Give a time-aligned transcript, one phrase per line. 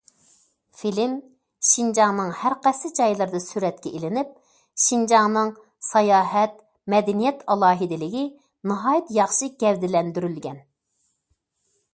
[0.77, 1.11] فىلىم
[1.71, 4.31] شىنجاڭنىڭ ھەر قايسى جايلىرىدا سۈرەتكە ئېلىنىپ،
[4.87, 5.53] شىنجاڭنىڭ
[5.89, 6.57] ساياھەت،
[6.95, 8.27] مەدەنىيەت ئالاھىدىلىكى
[8.73, 10.59] ناھايىتى ياخشى گەۋدىلەندۈرۈلگەن.